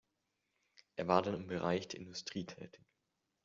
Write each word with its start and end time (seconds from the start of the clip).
Er 0.95 1.07
war 1.07 1.21
dann 1.21 1.35
im 1.35 1.45
Bereich 1.45 1.87
der 1.89 1.99
Industrie 1.99 2.43
tätig. 2.47 2.81